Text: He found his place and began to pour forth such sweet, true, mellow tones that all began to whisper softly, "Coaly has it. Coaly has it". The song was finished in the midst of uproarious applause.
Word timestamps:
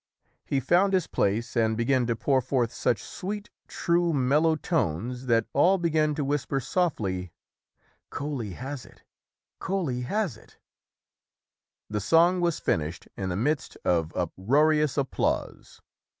He 0.47 0.59
found 0.59 0.93
his 0.93 1.05
place 1.05 1.55
and 1.55 1.77
began 1.77 2.07
to 2.07 2.15
pour 2.15 2.41
forth 2.41 2.73
such 2.73 3.03
sweet, 3.03 3.51
true, 3.67 4.13
mellow 4.13 4.55
tones 4.55 5.27
that 5.27 5.45
all 5.53 5.77
began 5.77 6.15
to 6.15 6.25
whisper 6.25 6.59
softly, 6.59 7.31
"Coaly 8.09 8.53
has 8.53 8.83
it. 8.83 9.03
Coaly 9.59 10.01
has 10.07 10.37
it". 10.37 10.57
The 11.87 12.01
song 12.01 12.39
was 12.41 12.59
finished 12.59 13.09
in 13.15 13.29
the 13.29 13.35
midst 13.37 13.77
of 13.85 14.11
uproarious 14.15 14.97
applause. 14.97 15.83